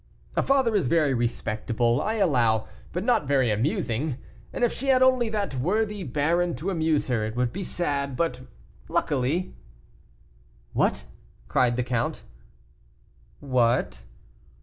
[0.35, 4.17] "A father is very respectable, I allow, but not very amusing;
[4.51, 8.15] and if she had only that worthy baron to amuse her it would be sad;
[8.15, 8.41] but
[8.89, 9.53] luckily"
[10.73, 11.03] "What!"
[11.47, 12.23] cried the count.
[13.41, 14.01] "What?"